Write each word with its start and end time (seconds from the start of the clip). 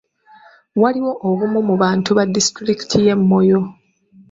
Waliwo 0.81 1.11
obumu 1.29 1.59
mu 1.67 1.75
bantu 1.83 2.09
ba 2.17 2.23
disitulikiti 2.35 2.97
y'e 3.05 3.15
Moyo. 3.29 3.59